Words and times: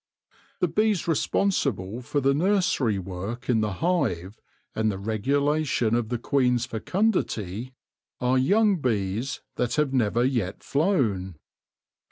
The 0.61 0.67
bees 0.67 1.07
responsible 1.07 2.01
for 2.01 2.21
the 2.21 2.33
nursery 2.33 2.97
work 2.97 3.47
in 3.47 3.61
the 3.61 3.73
hive 3.73 4.41
and 4.73 4.91
the 4.91 4.97
regulation 4.97 5.93
of 5.93 6.09
the 6.09 6.17
queen's 6.17 6.65
fecundity, 6.65 7.75
are 8.19 8.35
young 8.39 8.77
bees 8.77 9.41
that 9.57 9.75
have 9.75 9.93
never 9.93 10.25
yet 10.25 10.63
flown. 10.63 11.35